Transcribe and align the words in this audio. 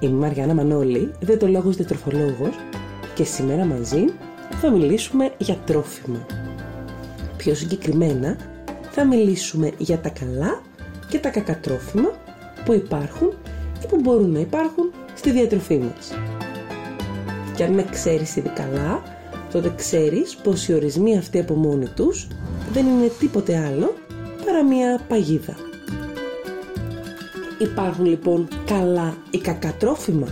Είμαι 0.00 0.14
η 0.16 0.18
Μαριάννα 0.18 0.54
Μανώλη, 0.54 1.12
διαιτολόγος 1.20 1.76
διατροφολόγος 1.76 2.54
και 3.14 3.24
σήμερα 3.24 3.64
μαζί 3.64 4.04
θα 4.60 4.70
μιλήσουμε 4.70 5.32
για 5.38 5.56
τρόφιμα. 5.66 6.26
Πιο 7.36 7.54
συγκεκριμένα 7.54 8.36
θα 8.90 9.04
μιλήσουμε 9.04 9.72
για 9.78 9.98
τα 9.98 10.08
καλά 10.08 10.60
και 11.08 11.18
τα 11.18 11.28
κακά 11.28 11.58
τρόφιμα 11.60 12.10
που 12.64 12.72
υπάρχουν 12.72 13.32
ή 13.82 13.86
που 13.88 14.00
μπορούν 14.00 14.30
να 14.30 14.38
υπάρχουν 14.38 14.92
στη 15.14 15.30
διατροφή 15.30 15.78
μας. 15.78 16.12
Και 17.56 17.64
αν 17.64 17.72
με 17.72 17.84
ξέρεις 17.90 18.36
ήδη 18.36 18.48
καλά, 18.48 19.02
τότε 19.52 19.72
ξέρεις 19.76 20.36
πως 20.36 20.68
οι 20.68 20.74
ορισμοί 20.74 21.18
αυτοί 21.18 21.38
από 21.38 21.54
μόνοι 21.54 21.86
τους 21.86 22.26
δεν 22.72 22.86
είναι 22.86 23.10
τίποτε 23.18 23.56
άλλο 23.56 23.94
παρά 24.44 24.64
μια 24.64 25.00
παγίδα. 25.08 25.65
Υπάρχουν 27.58 28.04
λοιπόν 28.04 28.48
καλά 28.66 29.16
ή 29.30 29.38
κακά 29.38 29.72
τρόφιμα; 29.78 30.26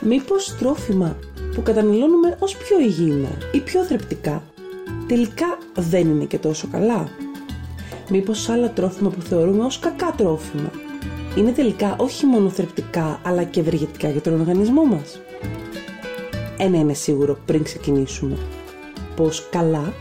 Μήπως 0.00 0.56
τρόφιμα 0.58 1.16
που 1.54 1.62
καταναλώνουμε 1.62 2.36
ως 2.38 2.56
πιο 2.56 2.80
υγιεινά 2.80 3.28
ή 3.52 3.60
πιο 3.60 3.84
θρεπτικά 3.84 4.42
τελικά 5.06 5.58
δεν 5.74 6.08
είναι 6.08 6.24
και 6.24 6.38
τόσο 6.38 6.68
καλά; 6.72 7.08
Μήπως 8.10 8.48
άλλα 8.48 8.70
τρόφιμα 8.70 9.10
που 9.10 9.20
θεωρούμε 9.20 9.64
ως 9.64 9.78
κακά 9.78 10.14
τρόφιμα 10.16 10.70
είναι 11.36 11.50
τελικά 11.52 11.96
όχι 11.98 12.26
μόνο 12.26 12.48
θρεπτικά 12.48 13.20
αλλά 13.24 13.42
και 13.42 13.60
ευεργετικά 13.60 14.08
για 14.08 14.20
τον 14.20 14.40
οργανισμό 14.40 14.84
μας; 14.84 15.20
Ένα 16.58 16.78
είναι 16.78 16.94
σίγουρο 16.94 17.38
πριν 17.46 17.62
ξεκινήσουμε, 17.62 18.36
πως 19.16 19.48
καλά 19.50 19.92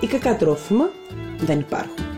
ή 0.00 0.06
κακά 0.06 0.36
τρόφιμα 0.36 0.90
δεν 1.38 1.58
υπάρχουν. 1.58 2.09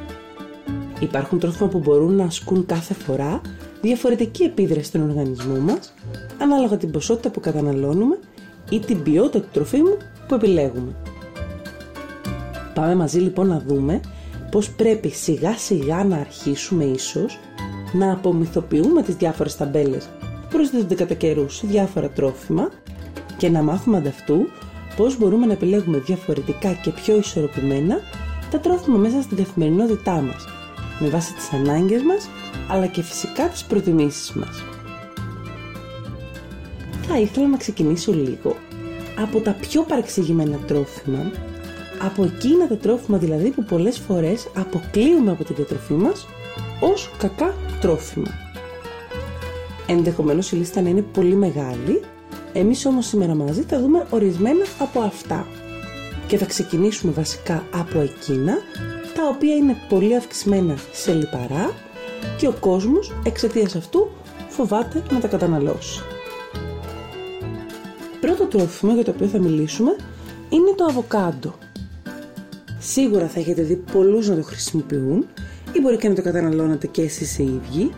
Υπάρχουν 1.02 1.38
τρόφιμα 1.38 1.68
που 1.68 1.78
μπορούν 1.78 2.14
να 2.14 2.24
ασκούν 2.24 2.66
κάθε 2.66 2.94
φορά 2.94 3.40
διαφορετική 3.80 4.42
επίδραση 4.42 4.84
στον 4.86 5.10
οργανισμό 5.10 5.58
μας 5.58 5.94
ανάλογα 6.38 6.76
την 6.76 6.90
ποσότητα 6.90 7.30
που 7.30 7.40
καταναλώνουμε 7.40 8.18
ή 8.70 8.78
την 8.78 9.02
ποιότητα 9.02 9.40
του 9.40 9.48
τροφίμου 9.52 9.96
που 10.28 10.34
επιλέγουμε. 10.34 10.94
Πάμε 12.74 12.94
μαζί 12.94 13.18
λοιπόν 13.18 13.46
να 13.46 13.62
δούμε 13.66 14.00
πως 14.50 14.70
πρέπει 14.70 15.08
σιγά 15.08 15.52
σιγά 15.58 16.04
να 16.04 16.16
αρχίσουμε 16.16 16.84
ίσως 16.84 17.38
να 17.92 18.12
απομυθοποιούμε 18.12 19.02
τις 19.02 19.14
διάφορες 19.14 19.56
ταμπέλες 19.56 20.04
που 20.18 20.48
προσδίδονται 20.56 20.94
κατά 20.94 21.14
καιρού 21.14 21.48
σε 21.50 21.66
διάφορα 21.66 22.08
τρόφιμα 22.08 22.68
και 23.36 23.48
να 23.48 23.62
μάθουμε 23.62 23.96
ανταυτού 23.96 24.48
πώς 24.96 25.18
μπορούμε 25.18 25.46
να 25.46 25.52
επιλέγουμε 25.52 25.98
διαφορετικά 25.98 26.72
και 26.72 26.90
πιο 26.90 27.16
ισορροπημένα 27.16 28.00
τα 28.50 28.58
τρόφιμα 28.58 28.96
μέσα 28.96 29.22
στην 29.22 29.36
καθημερινότητά 29.36 30.20
μας 30.20 30.61
με 31.02 31.08
βάση 31.08 31.34
τις 31.34 31.52
ανάγκες 31.52 32.02
μας 32.02 32.28
αλλά 32.68 32.86
και 32.86 33.02
φυσικά 33.02 33.48
τις 33.48 33.64
προτιμήσεις 33.64 34.32
μας. 34.32 34.62
Θα 37.08 37.18
ήθελα 37.18 37.48
να 37.48 37.56
ξεκινήσω 37.56 38.12
λίγο 38.12 38.56
από 39.22 39.40
τα 39.40 39.52
πιο 39.52 39.82
παρεξηγημένα 39.82 40.56
τρόφιμα 40.56 41.30
από 42.06 42.24
εκείνα 42.24 42.66
τα 42.66 42.76
τρόφιμα 42.76 43.18
δηλαδή 43.18 43.50
που 43.50 43.64
πολλές 43.64 43.98
φορές 43.98 44.48
αποκλείουμε 44.56 45.30
από 45.30 45.44
τη 45.44 45.52
διατροφή 45.52 45.92
μας 45.92 46.26
ως 46.80 47.10
κακά 47.18 47.54
τρόφιμα. 47.80 48.30
Ενδεχομένως 49.86 50.52
η 50.52 50.56
λίστα 50.56 50.80
να 50.80 50.88
είναι 50.88 51.02
πολύ 51.02 51.34
μεγάλη, 51.34 52.00
εμείς 52.52 52.86
όμως 52.86 53.06
σήμερα 53.06 53.34
μαζί 53.34 53.62
θα 53.62 53.80
δούμε 53.80 54.06
ορισμένα 54.10 54.64
από 54.78 55.00
αυτά. 55.00 55.46
Και 56.26 56.36
θα 56.36 56.44
ξεκινήσουμε 56.44 57.12
βασικά 57.12 57.66
από 57.70 58.00
εκείνα 58.00 58.54
τα 59.14 59.28
οποία 59.28 59.54
είναι 59.54 59.76
πολύ 59.88 60.16
αυξημένα 60.16 60.76
σε 60.92 61.12
λιπαρά 61.12 61.74
και 62.36 62.46
ο 62.46 62.54
κόσμος 62.60 63.12
εξαιτίας 63.24 63.76
αυτού 63.76 64.10
φοβάται 64.48 65.02
να 65.10 65.20
τα 65.20 65.28
καταναλώσει. 65.28 66.02
Πρώτο 68.20 68.44
τρόφιμο 68.44 68.94
για 68.94 69.04
το 69.04 69.10
οποίο 69.10 69.26
θα 69.26 69.38
μιλήσουμε 69.38 69.96
είναι 70.48 70.74
το 70.76 70.84
αβοκάντο. 70.84 71.54
Σίγουρα 72.78 73.28
θα 73.28 73.40
έχετε 73.40 73.62
δει 73.62 73.76
πολλούς 73.76 74.28
να 74.28 74.36
το 74.36 74.42
χρησιμοποιούν 74.42 75.26
ή 75.72 75.80
μπορεί 75.80 75.96
και 75.96 76.08
να 76.08 76.14
το 76.14 76.22
καταναλώνετε 76.22 76.86
και 76.86 77.02
εσείς 77.02 77.38
οι 77.38 77.42
ίδιοι, 77.42 77.90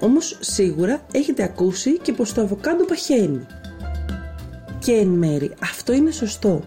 όμως 0.00 0.38
σίγουρα 0.40 1.02
έχετε 1.12 1.42
ακούσει 1.42 1.98
και 1.98 2.12
πως 2.12 2.32
το 2.32 2.40
αβοκάντο 2.40 2.84
παχαίνει. 2.84 3.46
Και 4.78 4.92
εν 4.92 5.08
μέρη 5.08 5.52
αυτό 5.62 5.92
είναι 5.92 6.10
σωστό, 6.10 6.60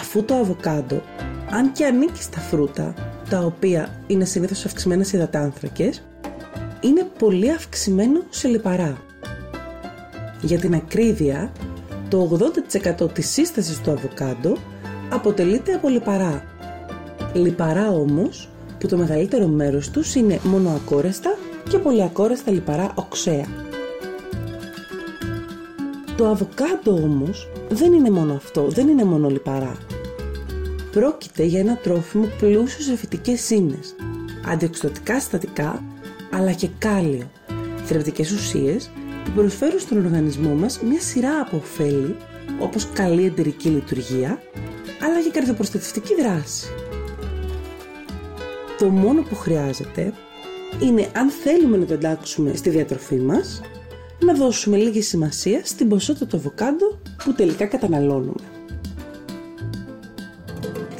αφού 0.00 0.24
το 0.24 0.34
αβοκάντο, 0.34 1.02
αν 1.50 1.72
και 1.72 1.84
ανήκει 1.84 2.22
στα 2.22 2.40
φρούτα, 2.40 2.94
τα 3.28 3.38
οποία 3.38 3.88
είναι 4.06 4.24
συνήθως 4.24 4.64
αυξημένα 4.64 5.04
σε 5.04 5.16
υδατάνθρακες, 5.16 6.02
είναι 6.80 7.06
πολύ 7.18 7.50
αυξημένο 7.50 8.20
σε 8.28 8.48
λιπαρά. 8.48 8.96
Για 10.40 10.58
την 10.58 10.74
ακρίβεια, 10.74 11.52
το 12.08 12.38
80% 13.02 13.12
της 13.12 13.30
σύστασης 13.30 13.80
του 13.80 13.90
αβοκάντο 13.90 14.56
αποτελείται 15.10 15.72
από 15.72 15.88
λιπαρά. 15.88 16.44
Λιπαρά 17.32 17.90
όμως 17.90 18.48
που 18.78 18.86
το 18.86 18.96
μεγαλύτερο 18.96 19.46
μέρος 19.46 19.90
τους 19.90 20.14
είναι 20.14 20.40
μονοακόρεστα 20.42 21.38
και 21.68 21.78
πολυακόρεστα 21.78 22.50
λιπαρά 22.50 22.92
οξέα. 22.94 23.46
Το 26.16 26.26
αβοκάντο 26.26 26.92
όμως 26.92 27.48
δεν 27.68 27.92
είναι 27.92 28.10
μόνο 28.10 28.34
αυτό, 28.34 28.66
δεν 28.68 28.88
είναι 28.88 29.04
μόνο 29.04 29.28
λιπαρά. 29.28 29.76
Πρόκειται 30.96 31.42
για 31.42 31.60
ένα 31.60 31.76
τρόφιμο 31.76 32.26
πλούσιο 32.38 32.84
σε 32.84 32.96
φυτικές 32.96 33.50
ίνες, 33.50 33.94
αντιοξυδοτικά 34.46 35.20
συστατικά 35.20 35.84
αλλά 36.30 36.52
και 36.52 36.68
κάλιο, 36.78 37.30
θρεπτικές 37.84 38.30
ουσίες 38.30 38.90
που 39.24 39.30
προσφέρουν 39.30 39.78
στον 39.78 40.04
οργανισμό 40.04 40.54
μας 40.54 40.80
μια 40.80 41.00
σειρά 41.00 41.40
από 41.40 41.56
ωφέλη 41.56 42.16
όπως 42.58 42.88
καλή 42.92 43.24
εντερική 43.24 43.68
λειτουργία 43.68 44.40
αλλά 45.02 45.22
και 45.22 45.30
καρδιοπροστατευτική 45.30 46.14
δράση. 46.14 46.66
Το 48.78 48.88
μόνο 48.88 49.22
που 49.22 49.34
χρειάζεται 49.34 50.12
είναι 50.82 51.08
αν 51.12 51.30
θέλουμε 51.30 51.76
να 51.76 51.84
το 51.84 51.92
εντάξουμε 51.92 52.54
στη 52.54 52.70
διατροφή 52.70 53.16
μας 53.16 53.60
να 54.20 54.34
δώσουμε 54.34 54.76
λίγη 54.76 55.02
σημασία 55.02 55.60
στην 55.64 55.88
ποσότητα 55.88 56.26
του 56.26 56.36
αβοκάντο 56.36 56.98
που 57.24 57.32
τελικά 57.32 57.66
καταναλώνουμε. 57.66 58.55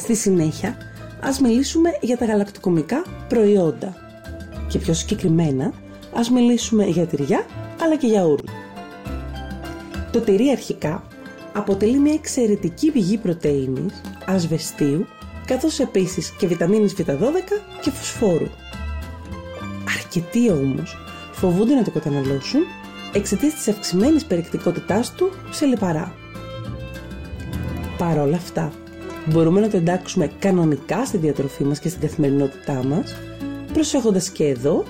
Στη 0.06 0.14
συνέχεια, 0.14 0.76
ας 1.20 1.40
μιλήσουμε 1.40 1.90
για 2.00 2.16
τα 2.16 2.24
γαλακτοκομικά 2.24 3.04
προϊόντα. 3.28 3.94
Και 4.68 4.78
πιο 4.78 4.94
συγκεκριμένα, 4.94 5.72
ας 6.14 6.30
μιλήσουμε 6.30 6.84
για 6.84 7.06
τυριά 7.06 7.46
αλλά 7.82 7.96
και 7.96 8.06
γιαούρτι. 8.06 8.52
Το 10.12 10.20
τυρί 10.20 10.50
αρχικά 10.50 11.02
αποτελεί 11.52 11.98
μια 11.98 12.12
εξαιρετική 12.12 12.90
πηγή 12.90 13.18
πρωτεΐνης, 13.18 14.00
ασβεστίου, 14.26 15.06
καθώς 15.46 15.78
επίσης 15.78 16.30
και 16.30 16.46
βιταμίνης 16.46 16.94
Β12 16.98 17.62
και 17.80 17.90
φωσφόρου. 17.90 18.48
Αρκετοί 19.98 20.50
όμως 20.50 20.96
φοβούνται 21.32 21.74
να 21.74 21.82
το 21.82 21.90
καταναλώσουν 21.90 22.60
εξαιτίας 23.12 23.54
της 23.54 23.68
αυξημένης 23.68 24.24
περιεκτικότητάς 24.24 25.12
του 25.12 25.30
σε 25.50 25.66
λιπαρά. 25.66 26.14
Παρ' 27.98 28.18
όλα 28.18 28.36
αυτά, 28.36 28.72
μπορούμε 29.26 29.60
να 29.60 29.68
το 29.68 29.76
εντάξουμε 29.76 30.30
κανονικά 30.38 31.04
στη 31.04 31.16
διατροφή 31.16 31.64
μας 31.64 31.78
και 31.78 31.88
στην 31.88 32.00
καθημερινότητά 32.00 32.84
μας, 32.84 33.16
προσέχοντας 33.72 34.30
και 34.30 34.44
εδώ 34.44 34.84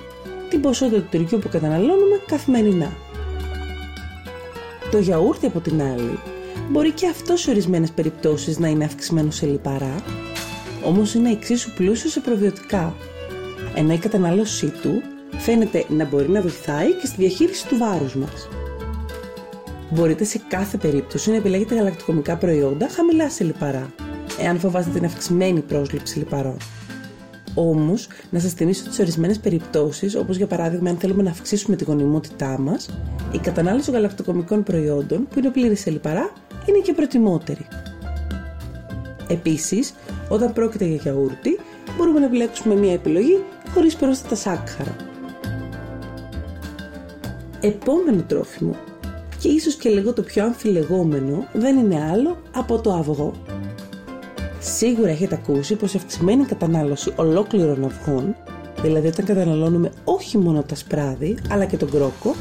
την 0.49 0.61
ποσότητα 0.61 0.99
του 0.99 1.07
τυριού 1.09 1.39
που 1.39 1.49
καταναλώνουμε 1.49 2.21
καθημερινά. 2.27 2.91
Το 4.91 4.97
γιαούρτι 4.97 5.45
από 5.45 5.59
την 5.59 5.81
άλλη 5.81 6.19
μπορεί 6.69 6.91
και 6.91 7.07
αυτό 7.07 7.35
σε 7.35 7.49
ορισμένες 7.49 7.91
περιπτώσεις 7.91 8.59
να 8.59 8.67
είναι 8.67 8.85
αυξημένο 8.85 9.31
σε 9.31 9.45
λιπαρά, 9.45 9.95
όμως 10.85 11.13
είναι 11.13 11.31
εξίσου 11.31 11.73
πλούσιο 11.73 12.09
σε 12.09 12.19
προβιωτικά, 12.19 12.95
ενώ 13.75 13.93
η 13.93 13.97
κατανάλωσή 13.97 14.73
του 14.81 15.01
φαίνεται 15.37 15.85
να 15.89 16.05
μπορεί 16.05 16.29
να 16.29 16.41
βοηθάει 16.41 16.91
και 16.91 17.05
στη 17.05 17.15
διαχείριση 17.17 17.67
του 17.67 17.77
βάρους 17.77 18.15
μας. 18.15 18.47
Μπορείτε 19.89 20.23
σε 20.23 20.41
κάθε 20.47 20.77
περίπτωση 20.77 21.29
να 21.29 21.35
επιλέγετε 21.35 21.75
γαλακτοκομικά 21.75 22.37
προϊόντα 22.37 22.87
χαμηλά 22.89 23.29
σε 23.29 23.43
λιπαρά, 23.43 23.93
εάν 24.39 24.59
φοβάστε 24.59 24.91
την 24.91 25.05
αυξημένη 25.05 25.59
πρόσληψη 25.59 26.17
λιπαρών. 26.17 26.57
Όμως, 27.53 28.07
να 28.29 28.39
σας 28.39 28.53
θυμίσω 28.53 28.83
ότι 28.85 28.93
σε 28.93 29.01
ορισμένες 29.01 29.39
περιπτώσεις, 29.39 30.15
όπως 30.15 30.37
για 30.37 30.47
παράδειγμα 30.47 30.89
αν 30.89 30.97
θέλουμε 30.97 31.23
να 31.23 31.29
αυξήσουμε 31.29 31.75
τη 31.75 31.83
γονιμότητά 31.83 32.59
μας, 32.59 32.89
η 33.31 33.37
κατανάλωση 33.37 33.91
γαλακτοκομικών 33.91 34.63
προϊόντων, 34.63 35.27
που 35.27 35.39
είναι 35.39 35.49
πλήρης 35.49 35.79
σε 35.79 35.89
λιπαρά, 35.89 36.31
είναι 36.65 36.77
και 36.77 36.93
προτιμότερη. 36.93 37.67
Επίσης, 39.27 39.93
όταν 40.29 40.53
πρόκειται 40.53 40.85
για 40.85 40.95
γιαούρτι, 40.95 41.59
μπορούμε 41.97 42.19
να 42.19 42.25
επιλέξουμε 42.25 42.75
μια 42.75 42.93
επιλογή 42.93 43.43
χωρίς 43.73 43.95
πρόσθετα 43.95 44.35
σάκχαρα. 44.35 44.95
Επόμενο 47.61 48.21
τρόφιμο 48.21 48.75
και 49.39 49.47
ίσως 49.47 49.75
και 49.75 49.89
λίγο 49.89 50.13
το 50.13 50.21
πιο 50.21 50.43
αμφιλεγόμενο 50.43 51.47
δεν 51.53 51.77
είναι 51.77 52.09
άλλο 52.11 52.37
από 52.55 52.79
το 52.79 52.93
αυγό. 52.93 53.33
Σίγουρα 54.59 55.09
έχετε 55.09 55.35
ακούσει 55.35 55.75
πως 55.75 55.93
η 55.93 55.97
αυξημένη 55.97 56.45
κατανάλωση 56.45 57.13
ολόκληρων 57.15 57.85
αυγών, 57.85 58.35
δηλαδή 58.81 59.07
όταν 59.07 59.25
καταναλώνουμε 59.25 59.91
όχι 60.03 60.37
μόνο 60.37 60.63
τα 60.63 60.75
σπράδι 60.75 61.37
αλλά 61.49 61.65
και 61.65 61.77
τον 61.77 61.91
κρόκο, 61.91 62.35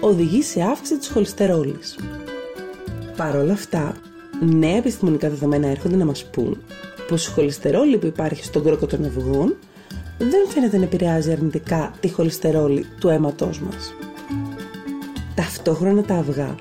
οδηγεί 0.00 0.42
σε 0.42 0.62
αύξηση 0.62 0.98
της 0.98 1.08
χολυστερόλης. 1.08 1.98
Παρ' 3.16 3.36
όλα 3.36 3.52
αυτά, 3.52 3.94
νέα 4.40 4.76
επιστημονικά 4.76 5.28
δεδομένα 5.28 5.68
έρχονται 5.68 5.96
να 5.96 6.04
μας 6.04 6.24
πούν 6.24 6.58
πως 7.08 7.26
η 7.26 7.30
χολυστερόλη 7.30 7.98
που 7.98 8.06
υπάρχει 8.06 8.44
στον 8.44 8.64
κρόκο 8.64 8.86
των 8.86 9.04
αυγών 9.04 9.56
δεν 10.18 10.48
φαίνεται 10.48 10.76
να 10.76 10.84
επηρεάζει 10.84 11.32
αρνητικά 11.32 11.92
τη 12.00 12.08
χολυστερόλη 12.08 12.86
του 13.00 13.08
αίματός 13.08 13.60
μας. 13.60 13.94
Ταυτόχρονα 15.34 16.02
τα 16.02 16.14
αυγά 16.14 16.54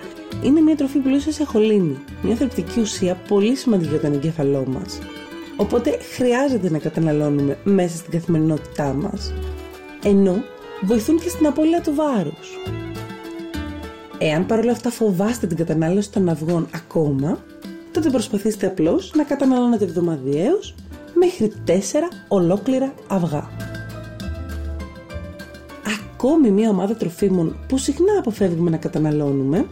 είναι 0.43 0.61
μια 0.61 0.75
τροφή 0.75 0.99
πλούσια 0.99 1.31
σε 1.31 1.43
χολίνη, 1.43 1.97
μια 2.21 2.35
θρεπτική 2.35 2.79
ουσία 2.79 3.15
πολύ 3.27 3.55
σημαντική 3.55 3.89
για 3.89 3.99
τον 3.99 4.13
εγκέφαλό 4.13 4.65
μας. 4.67 4.99
Οπότε 5.55 5.97
χρειάζεται 6.15 6.69
να 6.69 6.77
καταναλώνουμε 6.77 7.57
μέσα 7.63 7.97
στην 7.97 8.11
καθημερινότητά 8.11 8.93
μας. 8.93 9.33
Ενώ 10.03 10.43
βοηθούν 10.81 11.19
και 11.19 11.29
στην 11.29 11.45
απώλεια 11.47 11.81
του 11.81 11.93
βάρους. 11.95 12.59
Εάν 14.17 14.45
παρόλα 14.45 14.71
αυτά 14.71 14.89
φοβάστε 14.89 15.47
την 15.47 15.57
κατανάλωση 15.57 16.11
των 16.11 16.29
αυγών 16.29 16.67
ακόμα, 16.73 17.43
τότε 17.91 18.09
προσπαθήστε 18.09 18.67
απλώς 18.67 19.11
να 19.15 19.23
καταναλώνετε 19.23 19.83
εβδομαδιαίως 19.83 20.75
μέχρι 21.13 21.51
4 21.67 21.71
ολόκληρα 22.27 22.93
αυγά 23.07 23.49
ακόμη 26.25 26.51
μία 26.51 26.69
ομάδα 26.69 26.95
τροφίμων 26.95 27.55
που 27.67 27.77
συχνά 27.77 28.17
αποφεύγουμε 28.19 28.69
να 28.69 28.77
καταναλώνουμε 28.77 29.65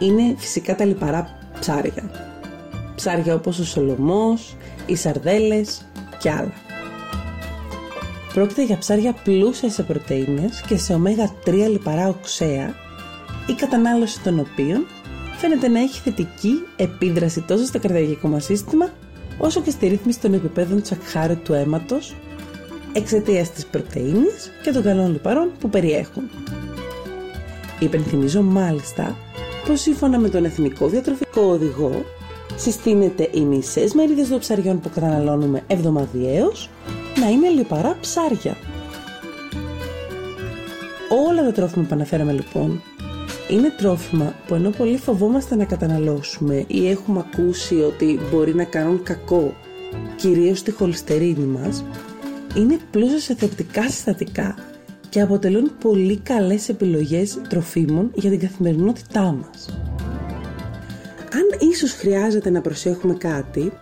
είναι 0.00 0.34
φυσικά 0.38 0.76
τα 0.76 0.84
λιπαρά 0.84 1.38
ψάρια. 1.60 2.10
Ψάρια 2.94 3.34
όπως 3.34 3.58
ο 3.58 3.64
σολομός, 3.64 4.56
οι 4.86 4.96
σαρδέλες 4.96 5.86
και 6.18 6.30
άλλα. 6.30 6.52
Πρόκειται 8.34 8.64
για 8.64 8.78
ψάρια 8.78 9.12
πλούσιας 9.12 9.72
σε 9.72 9.82
πρωτεΐνες 9.82 10.60
και 10.66 10.76
σε 10.76 10.94
ωμέγα 10.94 11.30
3 11.44 11.52
λιπαρά 11.70 12.08
οξέα, 12.08 12.74
η 13.46 13.52
κατανάλωση 13.52 14.20
των 14.20 14.38
οποίων 14.38 14.86
φαίνεται 15.36 15.68
να 15.68 15.80
έχει 15.80 16.00
θετική 16.00 16.52
επίδραση 16.76 17.40
τόσο 17.40 17.64
στο 17.64 17.78
καρδιαγικό 17.78 18.28
μας 18.28 18.44
σύστημα 18.44 18.88
όσο 19.38 19.60
και 19.60 19.70
στη 19.70 19.86
ρύθμιση 19.86 20.20
των 20.20 20.34
επιπέδων 20.34 20.82
τσακχάρου 20.82 21.36
του 21.36 21.52
αίματος 21.52 22.14
εξαιτίας 22.92 23.52
της 23.52 23.66
πρωτεΐνης 23.66 24.50
και 24.62 24.70
των 24.70 24.82
καλών 24.82 25.12
λιπαρών 25.12 25.50
που 25.60 25.68
περιέχουν. 25.68 26.30
Υπενθυμίζω 27.78 28.42
μάλιστα 28.42 29.16
πως 29.70 29.80
σύμφωνα 29.80 30.18
με 30.18 30.28
τον 30.28 30.44
Εθνικό 30.44 30.88
Διατροφικό 30.88 31.42
Οδηγό 31.42 32.04
συστήνεται 32.56 33.28
οι 33.32 33.40
μισές 33.40 33.94
μερίδες 33.94 34.28
των 34.28 34.38
ψαριών 34.38 34.80
που 34.80 34.90
καταναλώνουμε 34.94 35.62
εβδομαδιαίως 35.66 36.70
να 37.20 37.28
είναι 37.28 37.48
λιπαρά 37.48 37.96
ψάρια. 38.00 38.56
Όλα 41.28 41.42
τα 41.44 41.52
τρόφιμα 41.52 41.84
που 41.84 41.94
αναφέραμε 41.94 42.32
λοιπόν 42.32 42.82
είναι 43.48 43.70
τρόφιμα 43.78 44.34
που 44.46 44.54
ενώ 44.54 44.70
πολύ 44.70 44.96
φοβόμαστε 44.98 45.56
να 45.56 45.64
καταναλώσουμε 45.64 46.64
ή 46.66 46.88
έχουμε 46.88 47.24
ακούσει 47.32 47.74
ότι 47.74 48.20
μπορεί 48.30 48.54
να 48.54 48.64
κάνουν 48.64 49.02
κακό 49.02 49.54
κυρίως 50.16 50.58
στη 50.58 50.70
χολυστερίνη 50.70 51.44
μας 51.44 51.84
είναι 52.56 52.78
πλούσια 52.90 53.18
σε 53.18 53.34
θετικά 53.34 53.82
συστατικά 53.82 54.54
και 55.10 55.20
αποτελούν 55.20 55.70
πολύ 55.80 56.16
καλές 56.16 56.68
επιλογές 56.68 57.38
τροφίμων 57.48 58.10
για 58.14 58.30
την 58.30 58.40
καθημερινότητά 58.40 59.22
μας. 59.22 59.68
Αν 61.32 61.68
ίσως 61.70 61.92
χρειάζεται 61.92 62.50
να 62.50 62.60
προσέχουμε 62.60 63.14
κάτι 63.14 63.72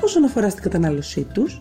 όσον 0.00 0.24
αφορά 0.24 0.50
στην 0.50 0.62
κατανάλωσή 0.62 1.26
τους, 1.32 1.60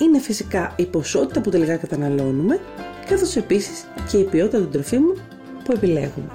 είναι 0.00 0.18
φυσικά 0.18 0.74
η 0.76 0.86
ποσότητα 0.86 1.40
που 1.40 1.50
τελικά 1.50 1.76
καταναλώνουμε, 1.76 2.60
καθώς 3.08 3.36
επίσης 3.36 3.84
και 4.10 4.16
η 4.16 4.24
ποιότητα 4.24 4.58
των 4.58 4.70
τροφίμων 4.70 5.20
που 5.64 5.72
επιλέγουμε. 5.72 6.30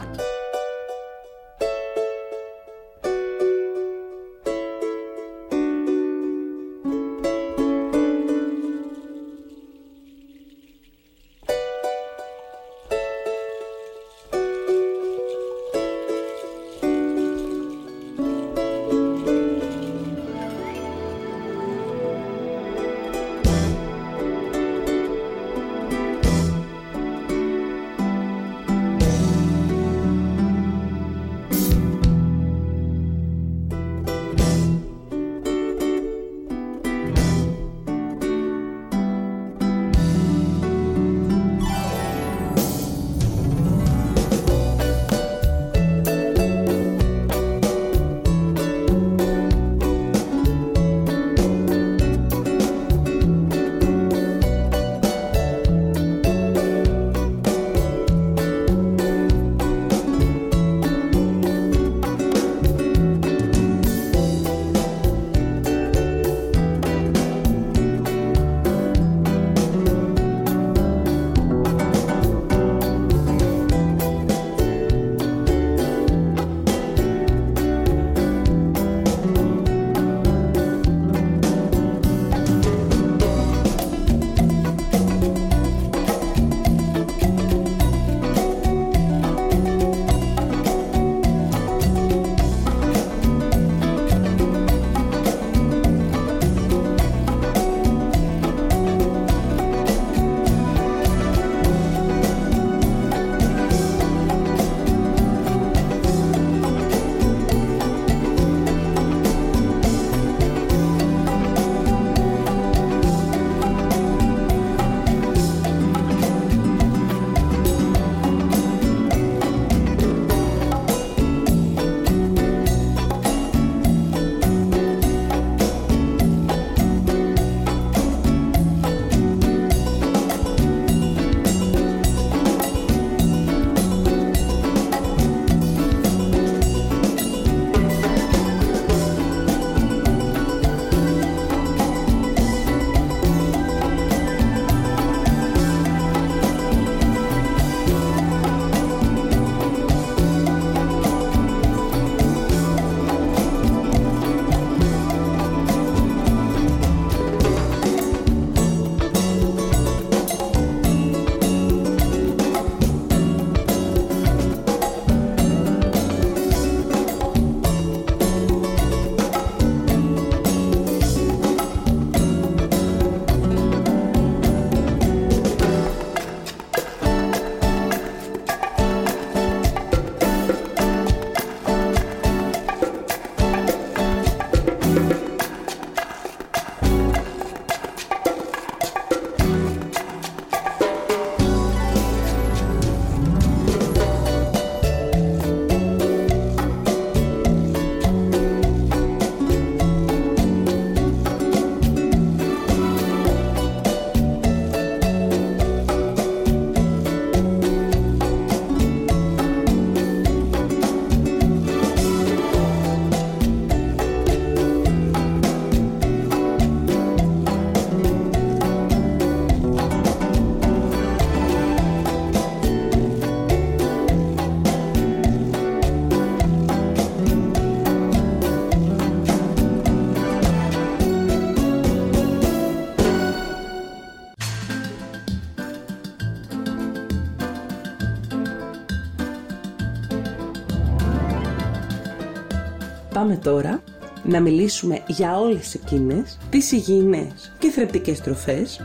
Πάμε 243.27 243.39
τώρα 243.39 243.83
να 244.23 244.39
μιλήσουμε 244.39 245.03
για 245.07 245.39
όλες 245.39 245.73
εκείνες 245.73 246.37
τις 246.49 246.71
υγιεινές 246.71 247.51
και 247.59 247.69
θρεπτικές 247.69 248.21
τροφές 248.21 248.81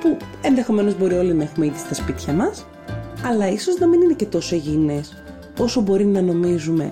που 0.00 0.16
ενδεχομένως 0.42 0.98
μπορεί 0.98 1.14
όλοι 1.14 1.34
να 1.34 1.42
έχουμε 1.42 1.66
ήδη 1.66 1.78
στα 1.78 1.94
σπίτια 1.94 2.32
μας 2.32 2.66
αλλά 3.24 3.48
ίσως 3.48 3.78
να 3.78 3.86
μην 3.86 4.00
είναι 4.00 4.12
και 4.12 4.24
τόσο 4.24 4.54
υγιεινές 4.54 5.22
όσο 5.58 5.80
μπορεί 5.80 6.04
να 6.04 6.20
νομίζουμε 6.20 6.88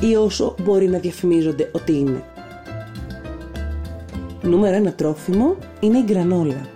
ή 0.00 0.14
όσο 0.14 0.54
μπορεί 0.62 0.88
να 0.88 0.98
διαφημίζονται 0.98 1.70
ότι 1.72 1.92
είναι. 1.92 2.22
Νούμερο 4.42 4.76
ένα 4.76 4.92
τρόφιμο 4.92 5.56
είναι 5.80 5.98
η 5.98 6.02
γκρανόλα. 6.04 6.66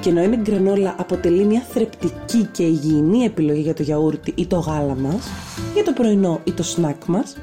Και 0.00 0.08
ενώ 0.08 0.22
η 0.22 0.36
γκρανόλα 0.36 0.94
αποτελεί 0.98 1.44
μια 1.44 1.60
θρεπτική 1.60 2.48
και 2.52 2.62
υγιεινή 2.62 3.24
επιλογή 3.24 3.60
για 3.60 3.74
το 3.74 3.82
γιαούρτι 3.82 4.32
ή 4.34 4.46
το 4.46 4.58
γάλα 4.58 4.94
μας, 4.94 5.28
για 5.74 5.84
το 5.84 5.92
πρωινό 5.92 6.40
ή 6.44 6.52
το 6.52 6.62
σνακ 6.62 7.04
μας, 7.04 7.36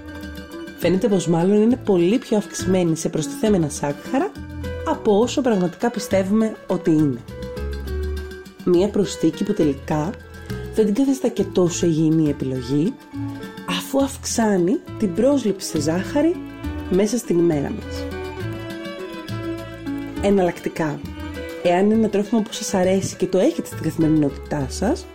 φαίνεται 0.78 1.08
πως 1.08 1.28
μάλλον 1.28 1.62
είναι 1.62 1.76
πολύ 1.76 2.18
πιο 2.18 2.38
αυξημένη 2.38 2.96
σε 2.96 3.10
προστιθέμενα 3.10 3.70
σάκχαρα 3.70 4.32
από 4.86 5.20
όσο 5.20 5.42
πραγματικά 5.42 5.92
πιστεύουμε 5.92 6.56
ότι 6.68 6.92
είναι. 6.92 7.20
Μια 8.64 8.88
προσθήκη 8.88 9.44
που 9.44 9.54
τελικά 9.54 10.12
δεν 10.76 10.86
την 10.86 10.94
καθιστά 10.94 11.28
και 11.28 11.44
τόσο 11.44 11.86
υγιεινή 11.86 12.30
επιλογή, 12.30 12.94
αφού 13.70 14.04
αυξάνει 14.04 14.80
την 15.00 15.14
πρόσληψη 15.14 15.68
σε 15.68 15.80
ζάχαρη 15.80 16.36
μέσα 16.90 17.18
στην 17.18 17.40
ημέρα 17.40 17.72
μας. 17.72 18.06
Εναλλακτικά, 20.22 21.00
εάν 21.64 21.86
είναι 21.86 21.94
ένα 21.94 22.10
τρόφιμο 22.10 22.42
που 22.42 22.54
σας 22.54 22.74
αρέσει 22.74 23.16
και 23.16 23.26
το 23.28 23.38
έχετε 23.38 23.68
στην 23.68 23.82
καθημερινότητά 23.82 24.68
σας, 24.70 25.06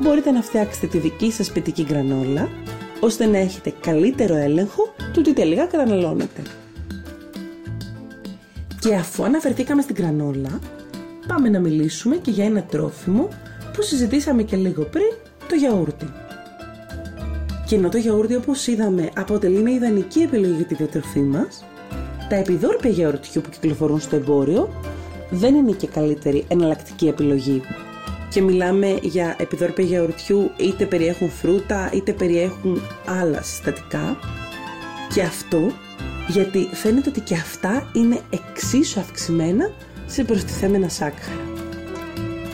μπορείτε 0.00 0.30
να 0.30 0.42
φτιάξετε 0.42 0.86
τη 0.86 0.98
δική 0.98 1.30
σας 1.30 1.46
σπιτική 1.46 1.82
γκρανόλα, 1.82 2.48
ώστε 3.00 3.26
να 3.26 3.38
έχετε 3.38 3.72
καλύτερο 3.80 4.34
έλεγχο 4.34 4.93
του 5.14 5.22
τι 5.22 5.32
τελικά 5.32 5.66
καταναλώνετε. 5.66 6.42
Και 8.80 8.94
αφού 8.94 9.24
αναφερθήκαμε 9.24 9.82
στην 9.82 9.94
γκρανόλα, 9.94 10.58
πάμε 11.26 11.48
να 11.48 11.60
μιλήσουμε 11.60 12.16
και 12.16 12.30
για 12.30 12.44
ένα 12.44 12.62
τρόφιμο 12.62 13.28
που 13.72 13.82
συζητήσαμε 13.82 14.42
και 14.42 14.56
λίγο 14.56 14.82
πριν, 14.82 15.12
το 15.48 15.54
γιαούρτι. 15.54 16.06
Και 17.66 17.74
ενώ 17.74 17.88
το 17.88 17.98
γιαούρτι 17.98 18.34
όπως 18.34 18.66
είδαμε 18.66 19.10
αποτελεί 19.16 19.58
μια 19.58 19.74
ιδανική 19.74 20.20
επιλογή 20.20 20.54
για 20.54 20.64
τη 20.64 20.74
διατροφή 20.74 21.20
μας, 21.20 21.64
τα 22.28 22.36
επιδόρπια 22.36 22.90
γιαουρτιού 22.90 23.40
που 23.40 23.48
κυκλοφορούν 23.50 24.00
στο 24.00 24.16
εμπόριο 24.16 24.68
δεν 25.30 25.54
είναι 25.54 25.72
και 25.72 25.86
καλύτερη 25.86 26.44
εναλλακτική 26.48 27.06
επιλογή. 27.06 27.62
Και 28.30 28.40
μιλάμε 28.40 28.98
για 29.02 29.36
επιδόρπια 29.38 29.84
γιαουρτιού 29.84 30.50
είτε 30.56 30.86
περιέχουν 30.86 31.30
φρούτα 31.30 31.90
είτε 31.92 32.12
περιέχουν 32.12 32.82
άλλα 33.20 33.42
συστατικά. 33.42 34.16
Και 35.14 35.22
αυτό 35.22 35.70
γιατί 36.28 36.68
φαίνεται 36.72 37.08
ότι 37.08 37.20
και 37.20 37.34
αυτά 37.34 37.90
είναι 37.92 38.20
εξίσου 38.30 39.00
αυξημένα 39.00 39.70
σε 40.06 40.24
προστιθέμενα 40.24 40.88
σάκχαρα. 40.88 41.40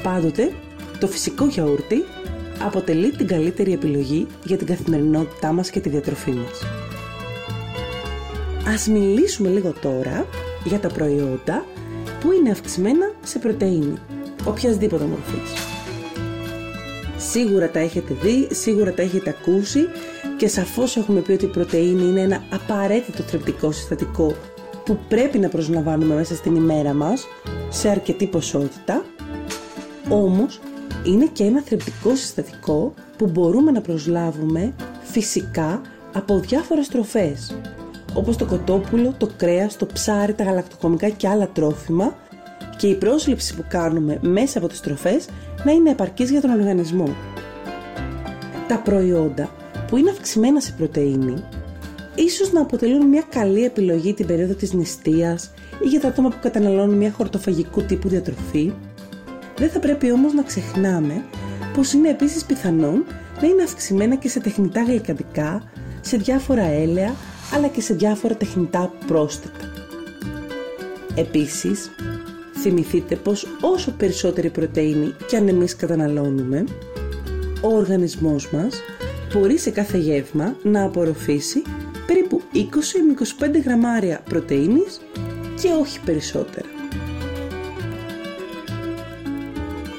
Πάντοτε 0.03 0.53
το 0.99 1.07
φυσικό 1.07 1.47
γιαούρτι 1.47 2.05
αποτελεί 2.59 3.11
την 3.11 3.27
καλύτερη 3.27 3.73
επιλογή 3.73 4.27
για 4.45 4.57
την 4.57 4.67
καθημερινότητά 4.67 5.53
μας 5.53 5.71
και 5.71 5.81
τη 5.81 5.89
διατροφή 5.89 6.31
μας. 6.31 6.67
Ας 8.67 8.87
μιλήσουμε 8.87 9.49
λίγο 9.49 9.73
τώρα 9.81 10.27
για 10.65 10.79
τα 10.79 10.89
προϊόντα 10.89 11.65
που 12.21 12.33
είναι 12.33 12.51
αυξημένα 12.51 13.13
σε 13.23 13.39
πρωτεΐνη, 13.39 13.95
οποιασδήποτε 14.45 15.05
μορφής. 15.05 15.53
Σίγουρα 17.17 17.71
τα 17.71 17.79
έχετε 17.79 18.15
δει, 18.23 18.49
σίγουρα 18.55 18.93
τα 18.93 19.03
έχετε 19.03 19.31
ακούσει 19.31 19.89
και 20.41 20.49
σαφώς 20.49 20.97
έχουμε 20.97 21.21
πει 21.21 21.33
ότι 21.33 21.45
η 21.45 21.49
πρωτεΐνη 21.49 22.03
είναι 22.03 22.21
ένα 22.21 22.43
απαραίτητο 22.51 23.23
θρεπτικό 23.23 23.73
συστατικό 23.73 24.35
που 24.85 24.99
πρέπει 25.09 25.39
να 25.39 25.49
προσλαμβάνουμε 25.49 26.15
μέσα 26.15 26.35
στην 26.35 26.55
ημέρα 26.55 26.93
μας 26.93 27.27
σε 27.69 27.89
αρκετή 27.89 28.27
ποσότητα, 28.27 29.05
όμως 30.09 30.61
είναι 31.05 31.29
και 31.33 31.45
ένα 31.45 31.63
θρεπτικό 31.63 32.17
συστατικό 32.17 32.95
που 33.17 33.27
μπορούμε 33.27 33.71
να 33.71 33.81
προσλάβουμε 33.81 34.75
φυσικά 35.03 35.81
από 36.13 36.39
διάφορες 36.39 36.89
τροφές. 36.89 37.57
Όπως 38.15 38.37
το 38.37 38.47
κοτόπουλο, 38.47 39.15
το 39.19 39.29
κρέας, 39.37 39.77
το 39.77 39.87
ψάρι, 39.87 40.35
τα 40.35 40.45
γαλακτοκομικά 40.45 41.09
και 41.09 41.29
άλλα 41.29 41.49
τρόφιμα. 41.49 42.17
Και 42.77 42.87
η 42.87 42.95
πρόσληψη 42.95 43.55
που 43.55 43.65
κάνουμε 43.69 44.19
μέσα 44.21 44.59
από 44.59 44.69
τις 44.69 44.81
τροφές 44.81 45.29
να 45.65 45.73
είναι 45.73 45.91
επαρκής 45.91 46.31
για 46.31 46.41
τον 46.41 46.51
οργανισμό. 46.51 47.15
Τα 48.69 48.79
προϊόντα 48.79 49.49
που 49.91 49.97
είναι 49.97 50.11
αυξημένα 50.11 50.61
σε 50.61 50.75
πρωτεΐνη 50.77 51.45
ίσως 52.15 52.53
να 52.53 52.61
αποτελούν 52.61 53.07
μια 53.07 53.25
καλή 53.29 53.65
επιλογή 53.65 54.15
την 54.15 54.27
περίοδο 54.27 54.55
της 54.55 54.73
νηστείας 54.73 55.51
ή 55.85 55.89
για 55.89 56.01
τα 56.01 56.09
άτομα 56.09 56.29
που 56.29 56.37
καταναλώνουν 56.41 56.97
μια 56.97 57.13
χορτοφαγικού 57.13 57.83
τύπου 57.83 58.09
διατροφή. 58.09 58.73
Δεν 59.57 59.71
θα 59.71 59.79
πρέπει 59.79 60.11
όμως 60.13 60.33
να 60.33 60.43
ξεχνάμε 60.43 61.25
πως 61.75 61.93
είναι 61.93 62.09
επίσης 62.09 62.45
πιθανόν 62.45 63.05
να 63.41 63.47
είναι 63.47 63.63
αυξημένα 63.63 64.15
και 64.15 64.29
σε 64.29 64.41
τεχνητά 64.41 64.83
γλυκαντικά, 64.83 65.63
σε 66.01 66.17
διάφορα 66.17 66.65
έλαια 66.65 67.15
αλλά 67.55 67.69
και 67.69 67.81
σε 67.81 67.95
διάφορα 67.95 68.35
τεχνητά 68.35 68.93
πρόσθετα. 69.07 69.73
Επίσης, 71.15 71.91
θυμηθείτε 72.61 73.17
πως 73.17 73.47
όσο 73.61 73.91
περισσότερη 73.91 74.51
πρωτεΐνη 74.51 75.15
κι 75.27 75.37
αν 75.37 75.49
εμείς 75.49 75.77
καταναλώνουμε, 75.77 76.65
ο 77.61 77.75
οργανισμός 77.75 78.51
μας 78.51 78.81
μπορεί 79.33 79.59
σε 79.59 79.71
κάθε 79.71 79.99
γεύμα 79.99 80.57
να 80.63 80.85
απορροφήσει 80.85 81.63
περίπου 82.07 82.43
20 82.55 82.59
25 83.59 83.63
γραμμάρια 83.65 84.21
πρωτεΐνης 84.29 85.01
και 85.61 85.69
όχι 85.81 86.01
περισσότερα. 86.01 86.69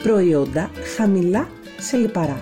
Προϊόντα 0.04 0.72
χαμηλά 0.96 1.50
σε 1.80 1.98
λιπαρά. 1.98 2.40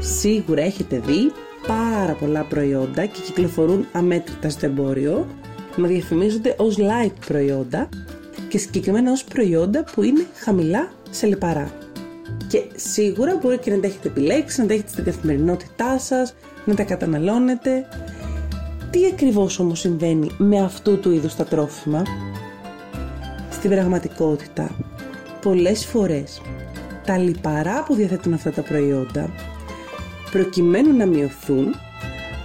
Σίγουρα 0.00 0.62
έχετε 0.62 0.98
δει 0.98 1.32
πάρα 1.66 2.12
πολλά 2.12 2.42
προϊόντα 2.42 3.06
και 3.06 3.20
κυκλοφορούν 3.24 3.86
αμέτρητα 3.92 4.48
στο 4.48 4.66
εμπόριο 4.66 5.26
να 5.76 5.88
διαφημίζονται 5.88 6.54
ως 6.58 6.76
light 6.78 7.12
προϊόντα 7.26 7.88
και 8.48 8.58
συγκεκριμένα 8.58 9.12
ως 9.12 9.24
προϊόντα 9.24 9.84
που 9.94 10.02
είναι 10.02 10.26
χαμηλά 10.34 10.92
σε 11.10 11.26
λιπαρά. 11.26 11.79
Και 12.50 12.62
σίγουρα 12.74 13.38
μπορεί 13.42 13.58
και 13.58 13.70
να 13.70 13.80
τα 13.80 13.86
έχετε 13.86 14.08
επιλέξεις, 14.08 14.58
να 14.58 14.66
τα 14.66 14.72
έχετε 14.72 14.88
στην 14.88 15.04
καθημερινότητά 15.04 15.98
σας, 15.98 16.34
να 16.64 16.74
τα 16.74 16.82
καταναλώνετε. 16.82 17.86
Τι 18.90 19.06
ακριβώς 19.06 19.58
όμως 19.58 19.78
συμβαίνει 19.78 20.30
με 20.38 20.60
αυτού 20.60 20.98
του 20.98 21.10
είδους 21.10 21.36
τα 21.36 21.44
τρόφιμα; 21.44 22.02
Στην 23.50 23.70
πραγματικότητα, 23.70 24.70
πολλές 25.42 25.86
φορές 25.86 26.40
τα 27.04 27.18
λιπαρά 27.18 27.82
που 27.82 27.94
διαθέτουν 27.94 28.32
αυτά 28.32 28.50
τα 28.50 28.62
προϊόντα 28.62 29.30
προκειμένου 30.30 30.96
να 30.96 31.06
μειωθούν 31.06 31.74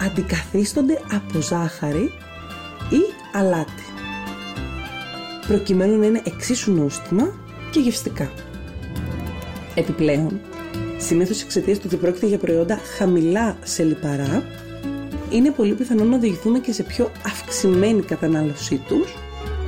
αντικαθίστονται 0.01 1.00
από 1.12 1.41
ζάχαρη 1.41 2.12
ή 2.89 3.01
αλάτι 3.33 3.83
προκειμένου 5.47 6.00
να 6.00 6.05
είναι 6.05 6.21
εξίσου 6.25 6.71
νόστιμα 6.71 7.33
και 7.71 7.79
γευστικά. 7.79 8.31
Επιπλέον, 9.75 10.41
συνήθως 10.98 11.41
εξαιτίας 11.41 11.77
του 11.77 11.84
ότι 11.88 11.96
πρόκειται 11.96 12.25
για 12.25 12.38
προϊόντα 12.38 12.79
χαμηλά 12.98 13.58
σε 13.63 13.84
λιπαρά, 13.84 14.44
είναι 15.29 15.51
πολύ 15.51 15.74
πιθανό 15.74 16.03
να 16.03 16.15
οδηγηθούμε 16.15 16.60
και 16.60 16.72
σε 16.72 16.84
πιο 16.84 17.12
αυξημένη 17.25 18.01
κατανάλωσή 18.01 18.82
τους 18.88 19.15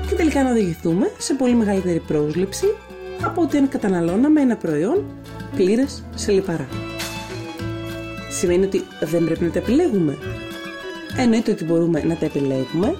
και 0.09 0.15
τελικά 0.15 0.43
να 0.43 0.51
οδηγηθούμε 0.51 1.11
σε 1.17 1.33
πολύ 1.33 1.53
μεγαλύτερη 1.53 1.99
πρόσληψη 1.99 2.65
από 3.21 3.41
ότι 3.41 3.57
αν 3.57 3.69
καταναλώναμε 3.69 4.41
ένα 4.41 4.55
προϊόν 4.57 5.05
πλήρες 5.55 6.03
σε 6.15 6.31
λιπαρά 6.31 6.67
σημαίνει 8.37 8.65
ότι 8.65 8.83
δεν 8.99 9.25
πρέπει 9.25 9.43
να 9.43 9.51
τα 9.51 9.59
επιλέγουμε. 9.59 10.17
Εννοείται 11.17 11.51
ότι 11.51 11.63
μπορούμε 11.63 12.03
να 12.03 12.15
τα 12.15 12.25
επιλέγουμε, 12.25 12.95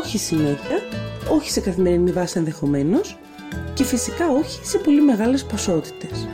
όχι 0.00 0.18
συνέχεια, 0.18 0.82
όχι 1.30 1.50
σε 1.50 1.60
καθημερινή 1.60 2.10
βάση 2.10 2.38
ενδεχομένως 2.38 3.18
και 3.74 3.84
φυσικά 3.84 4.30
όχι 4.30 4.66
σε 4.66 4.78
πολύ 4.78 5.00
μεγάλες 5.00 5.44
ποσότητες. 5.44 6.28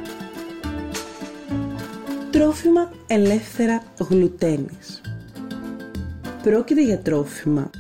Τρόφιμα 2.31 2.91
ελεύθερα 3.07 3.83
γλουτένης. 4.09 5.01
Πρόκειται 6.43 6.83
για 6.83 6.99
τρόφιμα 6.99 7.71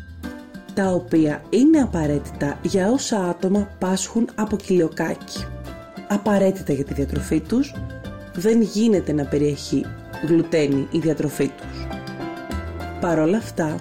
τα 0.74 0.86
οποία 0.86 1.42
είναι 1.50 1.80
απαραίτητα 1.80 2.58
για 2.62 2.90
όσα 2.90 3.24
άτομα 3.24 3.68
πάσχουν 3.78 4.28
από 4.34 4.56
κοιλιοκάκι. 4.56 5.44
Απαραίτητα 6.08 6.72
για 6.72 6.84
τη 6.84 6.94
διατροφή 6.94 7.40
τους, 7.40 7.74
δεν 8.34 8.62
γίνεται 8.62 9.12
να 9.12 9.24
περιέχει 9.24 9.84
γλουτένη 10.26 10.88
η 10.90 10.98
διατροφή 10.98 11.48
τους. 11.48 11.86
Παρ' 13.00 13.18
όλα 13.18 13.36
αυτά, 13.36 13.76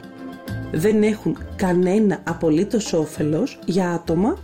δεν 0.72 1.04
έχουν 1.04 1.38
κανένα 1.56 2.20
απολύτως 2.24 2.94
όφελος 2.94 3.60
για 3.66 3.90
άτομα 3.90 4.38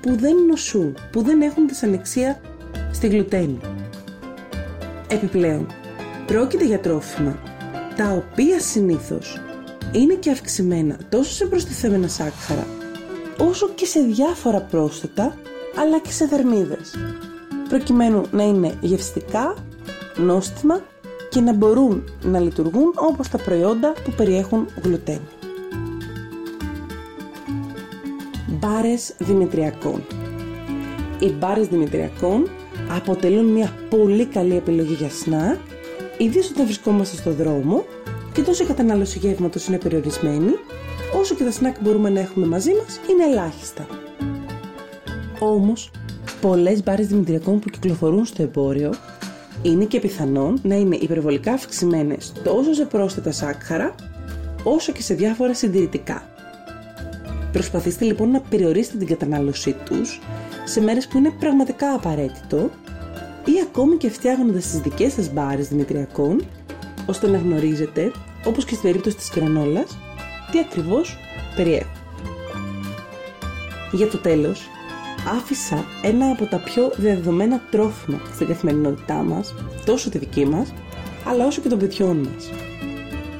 που 0.00 0.16
δεν 0.16 0.36
νοσούν, 0.48 0.96
που 1.12 1.22
δεν 1.22 1.40
έχουν 1.40 1.68
δυσανεξία 1.68 2.40
στη 2.92 3.06
γλουτένη. 3.06 3.60
Επιπλέον, 5.08 5.66
πρόκειται 6.26 6.64
για 6.64 6.80
τρόφιμα 6.80 7.38
τα 7.96 8.10
οποία 8.12 8.60
συνήθως 8.60 9.40
είναι 9.92 10.14
και 10.14 10.30
αυξημένα 10.30 10.96
τόσο 11.08 11.30
σε 11.32 11.46
προστιθέμενα 11.46 12.08
σάκχαρα, 12.08 12.66
όσο 13.38 13.68
και 13.68 13.84
σε 13.84 14.00
διάφορα 14.00 14.60
πρόσθετα, 14.60 15.34
αλλά 15.76 15.98
και 15.98 16.12
σε 16.12 16.26
θερμίδες, 16.26 16.94
προκειμένου 17.68 18.22
να 18.30 18.42
είναι 18.42 18.74
γευστικά, 18.80 19.54
νόστιμα 20.16 20.80
και 21.30 21.40
να 21.40 21.52
μπορούν 21.52 22.04
να 22.22 22.38
λειτουργούν 22.40 22.92
όπως 22.94 23.28
τα 23.28 23.38
προϊόντα 23.38 23.92
που 24.04 24.10
περιέχουν 24.16 24.68
γλουτένι. 24.82 25.37
Μπάρες 28.60 29.14
Δημητριακών 29.18 30.02
Οι 31.18 31.30
μπάρες 31.30 31.66
Δημητριακών 31.66 32.48
αποτελούν 32.96 33.44
μια 33.44 33.72
πολύ 33.90 34.26
καλή 34.26 34.56
επιλογή 34.56 34.94
για 34.94 35.10
σνακ, 35.10 35.58
ιδίως 36.18 36.50
όταν 36.50 36.64
βρισκόμαστε 36.64 37.16
στο 37.16 37.32
δρόμο 37.32 37.84
και 38.32 38.42
τόσο 38.42 38.62
η 38.62 38.66
κατανάλωση 38.66 39.18
γεύματος 39.18 39.66
είναι 39.66 39.78
περιορισμένη, 39.78 40.50
όσο 41.20 41.34
και 41.34 41.44
τα 41.44 41.50
σνακ 41.50 41.74
που 41.74 41.80
μπορούμε 41.82 42.10
να 42.10 42.20
έχουμε 42.20 42.46
μαζί 42.46 42.70
μας 42.82 43.00
είναι 43.10 43.24
ελάχιστα. 43.24 43.86
Όμως, 45.38 45.90
πολλές 46.40 46.82
μπάρες 46.82 47.06
Δημητριακών 47.06 47.58
που 47.58 47.68
κυκλοφορούν 47.70 48.24
στο 48.24 48.42
εμπόριο 48.42 48.94
είναι 49.62 49.84
και 49.84 50.00
πιθανόν 50.00 50.58
να 50.62 50.74
είναι 50.74 50.96
υπερβολικά 50.96 51.52
αυξημένες 51.52 52.32
τόσο 52.44 52.72
σε 52.74 52.84
πρόσθετα 52.84 53.32
σάκχαρα 53.32 53.94
όσο 54.62 54.92
και 54.92 55.02
σε 55.02 55.14
διάφορα 55.14 55.54
συντηρητικά. 55.54 56.37
Προσπαθήστε 57.58 58.04
λοιπόν 58.04 58.30
να 58.30 58.40
περιορίσετε 58.40 58.98
την 58.98 59.06
κατανάλωσή 59.06 59.76
τους 59.84 60.20
σε 60.64 60.80
μέρες 60.80 61.08
που 61.08 61.18
είναι 61.18 61.30
πραγματικά 61.30 61.92
απαραίτητο 61.94 62.70
ή 63.44 63.52
ακόμη 63.62 63.96
και 63.96 64.10
φτιάχνοντας 64.10 64.66
τις 64.66 64.80
δικές 64.80 65.12
σας 65.12 65.32
μπάρες 65.32 65.68
δημητριακών 65.68 66.44
ώστε 67.06 67.28
να 67.28 67.38
γνωρίζετε, 67.38 68.12
όπως 68.44 68.64
και 68.64 68.74
στην 68.74 68.82
περίπτωση 68.82 69.16
της 69.16 69.28
κρανόλας, 69.28 69.98
τι 70.50 70.58
ακριβώς 70.58 71.18
περιέχουν. 71.56 71.90
Για 73.92 74.08
το 74.08 74.18
τέλος, 74.18 74.68
άφησα 75.36 75.84
ένα 76.02 76.30
από 76.30 76.44
τα 76.44 76.58
πιο 76.58 76.92
διαδεδομένα 76.96 77.60
τρόφιμα 77.70 78.20
στην 78.34 78.46
καθημερινότητά 78.46 79.14
μας, 79.14 79.54
τόσο 79.84 80.10
τη 80.10 80.18
δική 80.18 80.46
μας, 80.46 80.72
αλλά 81.26 81.46
όσο 81.46 81.60
και 81.60 81.68
των 81.68 81.78
παιδιών 81.78 82.16
μας. 82.16 82.50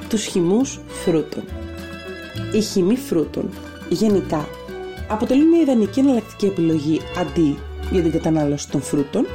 Τους 0.09 0.25
χυμούς 0.25 0.79
φρούτων. 0.87 1.43
Οι 2.53 2.61
χυμοί 2.61 2.95
φρούτων, 2.95 3.49
γενικά, 3.89 4.47
αποτελούν 5.07 5.47
μια 5.47 5.61
ιδανική 5.61 5.99
εναλλακτική 5.99 6.45
επιλογή 6.45 7.01
αντί 7.17 7.57
για 7.91 8.01
την 8.01 8.11
κατανάλωση 8.11 8.69
των 8.69 8.81
φρούτων, 8.81 9.25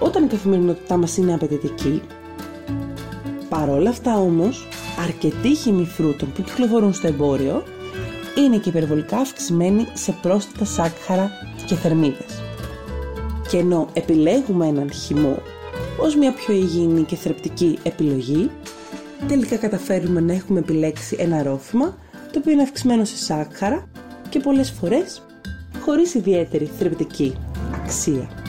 όταν 0.00 0.24
η 0.24 0.26
καθημερινότητά 0.26 0.96
μας 0.96 1.16
είναι 1.16 1.34
απαιτητική. 1.34 2.02
Παρόλα 3.48 3.90
αυτά 3.90 4.18
όμως, 4.18 4.68
αρκετοί 5.02 5.54
χυμοί 5.54 5.84
φρούτων 5.84 6.32
που 6.32 6.42
κυκλοφορούν 6.42 6.92
στο 6.92 7.06
εμπόριο 7.06 7.62
είναι 8.38 8.56
και 8.56 8.68
υπερβολικά 8.68 9.16
αυξημένοι 9.16 9.86
σε 9.92 10.18
πρόσθετα 10.22 10.64
σάκχαρα 10.64 11.30
και 11.66 11.74
θερμίδες. 11.74 12.42
Και 13.50 13.56
ενώ 13.56 13.88
επιλέγουμε 13.92 14.66
έναν 14.66 14.92
χυμό 14.92 15.42
ως 15.98 16.16
μια 16.16 16.32
πιο 16.32 16.54
υγιεινή 16.54 17.02
και 17.02 17.16
θρεπτική 17.16 17.78
επιλογή, 17.82 18.50
τελικά 19.28 19.56
καταφέρουμε 19.56 20.20
να 20.20 20.32
έχουμε 20.32 20.58
επιλέξει 20.58 21.16
ένα 21.18 21.42
ρόφημα 21.42 21.96
το 22.32 22.38
οποίο 22.38 22.52
είναι 22.52 22.62
αυξημένο 22.62 23.04
σε 23.04 23.16
σάκχαρα 23.16 23.88
και 24.28 24.40
πολλές 24.40 24.70
φορές 24.70 25.22
χωρίς 25.80 26.14
ιδιαίτερη 26.14 26.70
θρεπτική 26.78 27.34
αξία. 27.74 28.41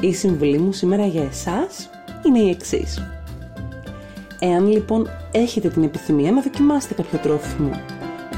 Η 0.00 0.14
συμβουλή 0.14 0.58
μου 0.58 0.72
σήμερα 0.72 1.06
για 1.06 1.22
εσάς 1.22 1.90
είναι 2.26 2.38
η 2.38 2.48
εξής. 2.48 3.02
Εάν 4.38 4.66
λοιπόν 4.66 5.10
έχετε 5.32 5.68
την 5.68 5.82
επιθυμία 5.82 6.32
να 6.32 6.42
δοκιμάσετε 6.42 6.94
κάποιο 6.94 7.18
τρόφιμο 7.18 7.70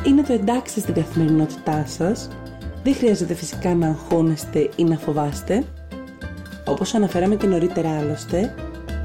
ή 0.07 0.11
να 0.11 0.23
το 0.23 0.33
εντάξετε 0.33 0.81
στην 0.81 0.95
καθημερινότητά 0.95 1.85
σας, 1.87 2.29
δεν 2.83 2.95
χρειάζεται 2.95 3.35
φυσικά 3.35 3.75
να 3.75 3.89
αγχώνεστε 3.89 4.71
ή 4.77 4.85
να 4.85 4.97
φοβάστε. 4.97 5.65
Όπως 6.67 6.95
αναφέραμε 6.95 7.35
και 7.35 7.47
νωρίτερα 7.47 7.99
άλλωστε, 7.99 8.55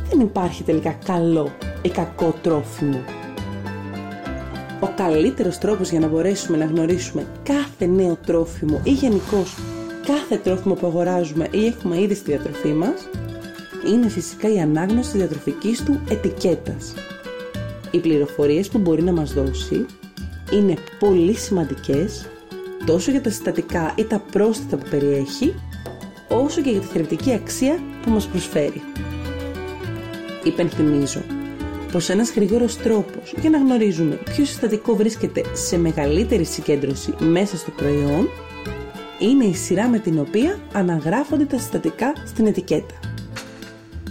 δεν 0.10 0.20
υπάρχει 0.20 0.64
τελικά 0.64 0.96
καλό 1.06 1.52
ή 1.82 1.90
κακό 1.90 2.34
τρόφιμο. 2.42 3.04
Ο 4.80 4.88
καλύτερος 4.96 5.58
τρόπος 5.58 5.90
για 5.90 6.00
να 6.00 6.08
μπορέσουμε 6.08 6.58
να 6.58 6.66
γνωρίσουμε 6.66 7.26
κάθε 7.44 7.86
νέο 7.86 8.18
τρόφιμο 8.26 8.82
ή 8.84 8.92
γενικώς 8.92 9.56
κάθε 10.06 10.38
τρόφιμο 10.38 10.74
που 10.74 10.88
αγοράζουμε 10.88 11.48
ή 11.52 11.66
έχουμε 11.66 12.02
ήδη 12.02 12.14
στη 12.14 12.32
διατροφή 12.32 12.74
μας 12.74 13.08
είναι 13.94 14.10
φυσικά 14.10 14.54
η 14.54 14.60
ανάγνωση 14.60 15.12
της 15.12 15.20
διατροφικής 15.20 15.84
του 15.84 16.02
ετικέτας. 16.10 16.94
Οι 17.92 18.00
πληροφορίες 18.00 18.68
που 18.68 18.78
μπορεί 18.78 19.04
να 19.04 19.12
μας 19.12 19.34
δώσει 19.34 19.86
είναι 20.52 20.74
πολύ 21.00 21.36
σημαντικές 21.36 22.26
τόσο 22.86 23.12
για 23.12 23.22
τα 23.22 23.30
συστατικά 23.30 23.94
ή 23.98 24.04
τα 24.04 24.20
πρόσθετα 24.32 24.78
που 24.78 24.90
περιέχει 24.90 25.54
όσο 26.30 26.62
και 26.62 26.70
για 26.70 26.80
τη 26.80 26.86
θρεπτική 26.86 27.34
αξία 27.34 27.80
που 28.02 28.10
μας 28.10 28.26
προσφέρει. 28.26 28.82
Υπενθυμίζω 30.44 31.22
πως 31.92 32.10
ένας 32.10 32.34
γρήγορος 32.34 32.78
τρόπος 32.78 33.34
για 33.40 33.50
να 33.50 33.58
γνωρίζουμε 33.58 34.16
ποιο 34.16 34.46
συστατικό 34.46 34.96
βρίσκεται 34.96 35.42
σε 35.54 35.78
μεγαλύτερη 35.78 36.44
συγκέντρωση 36.44 37.14
μέσα 37.20 37.58
στο 37.58 37.72
προϊόν 37.72 38.30
είναι 39.26 39.44
η 39.44 39.54
σειρά 39.54 39.88
με 39.88 40.00
την 40.00 40.20
οποία 40.20 40.60
αναγράφονται 40.74 41.46
τα 41.46 41.58
συστατικά 41.58 42.14
στην 42.26 42.46
ετικέτα. 42.46 42.94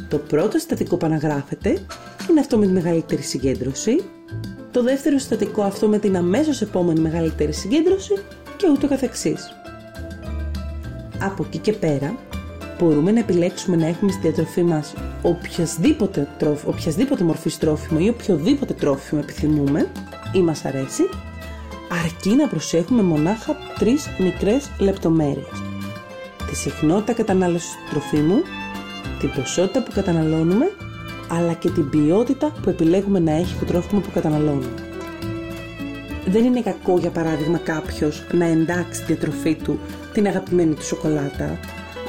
Το 0.09 0.19
πρώτο 0.19 0.59
συστατικό 0.59 0.97
που 0.97 1.07
αναγράφεται 1.07 1.79
είναι 2.31 2.41
αυτό 2.41 2.59
με 2.59 2.67
τη 2.67 2.73
μεγαλύτερη 2.73 3.23
συγκέντρωση, 3.23 4.05
το 4.71 4.83
δεύτερο 4.83 5.19
συστατικό 5.19 5.63
αυτό 5.63 5.89
με 5.89 5.99
την 5.99 6.17
αμέσως 6.17 6.63
επόμενη 6.63 7.01
μεγαλύτερη 7.01 7.53
συγκέντρωση 7.53 8.15
και 8.57 8.67
ούτω 8.73 8.89
καθεξής. 8.89 9.55
Από 11.19 11.45
εκεί 11.45 11.59
και 11.59 11.73
πέρα 11.73 12.17
μπορούμε 12.79 13.11
να 13.11 13.19
επιλέξουμε 13.19 13.77
να 13.77 13.87
έχουμε 13.87 14.13
στη 14.13 14.21
διατροφή 14.21 14.63
μας 14.63 14.95
οποιασδήποτε, 15.23 16.29
τρόφι, 16.39 16.67
οποιασδήποτε 16.69 17.25
μορφής 17.25 17.59
τρόφιμο 17.59 17.99
ή 18.03 18.09
οποιοδήποτε 18.09 18.73
τρόφιμο 18.75 19.21
επιθυμούμε 19.25 19.89
ή 20.33 20.41
μας 20.41 20.65
αρέσει 20.65 21.03
αρκεί 22.05 22.35
να 22.35 22.49
προσέχουμε 22.49 23.03
μονάχα 23.03 23.57
τρεις 23.79 24.11
μικρές 24.19 24.71
λεπτομέρειες. 24.79 25.63
Τη 26.51 26.57
συχνότητα 26.57 27.13
κατανάλωσης 27.13 27.71
του 27.71 27.91
τροφίμου, 27.91 28.43
την 29.21 29.31
ποσότητα 29.35 29.83
που 29.83 29.91
καταναλώνουμε, 29.95 30.71
αλλά 31.29 31.53
και 31.53 31.71
την 31.71 31.91
ποιότητα 31.91 32.53
που 32.63 32.69
επιλέγουμε 32.69 33.19
να 33.19 33.33
έχει 33.33 33.55
το 33.59 33.65
τρόφιμο 33.65 34.01
που 34.01 34.11
καταναλώνουμε. 34.15 34.75
Δεν 36.27 36.45
είναι 36.45 36.61
κακό 36.61 36.99
για 36.99 37.11
παράδειγμα 37.11 37.59
κάποιος 37.59 38.25
να 38.33 38.45
εντάξει 38.45 39.01
τη 39.01 39.07
διατροφή 39.07 39.55
του 39.55 39.79
την 40.13 40.27
αγαπημένη 40.27 40.75
του 40.75 40.85
σοκολάτα, 40.85 41.59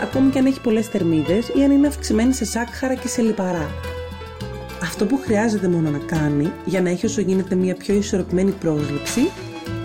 ακόμη 0.02 0.30
και 0.30 0.40
αν 0.40 0.46
έχει 0.46 0.62
πολλές 0.62 0.88
θερμίδες 0.88 1.48
ή 1.48 1.64
αν 1.64 1.72
είναι 1.72 1.88
αυξημένη 1.88 2.34
σε 2.34 2.46
σάκχαρα 2.46 2.94
και 2.94 3.08
σε 3.08 3.22
λιπαρά. 3.22 3.70
Αυτό 4.82 5.06
που 5.06 5.20
χρειάζεται 5.24 5.68
μόνο 5.68 5.90
να 5.90 5.98
κάνει 5.98 6.52
για 6.66 6.82
να 6.82 6.90
έχει 6.90 7.06
όσο 7.06 7.22
γίνεται 7.22 7.56
μια 7.56 7.76
πιο 7.76 7.96
ισορροπημένη 7.96 8.52
πρόσληψη 8.52 9.22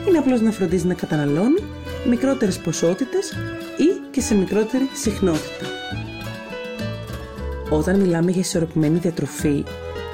είναι 0.09 0.19
απλώς 0.19 0.41
να 0.41 0.51
φροντίζει 0.51 0.87
να 0.87 0.95
καταναλώνει 0.95 1.63
μικρότερες 2.09 2.59
ποσότητες 2.59 3.31
ή 3.77 4.09
και 4.11 4.21
σε 4.21 4.35
μικρότερη 4.35 4.89
συχνότητα. 4.95 5.67
Όταν 7.71 8.01
μιλάμε 8.01 8.31
για 8.31 8.41
ισορροπημένη 8.41 8.99
διατροφή, 8.99 9.65